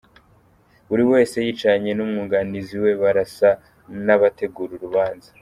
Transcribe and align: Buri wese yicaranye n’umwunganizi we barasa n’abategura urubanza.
Buri 0.87 1.03
wese 1.11 1.35
yicaranye 1.45 1.91
n’umwunganizi 1.95 2.75
we 2.83 2.91
barasa 3.01 3.49
n’abategura 4.05 4.71
urubanza. 4.75 5.29